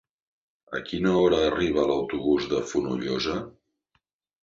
[0.79, 3.41] A quina hora arriba l'autobús de Fonollosa?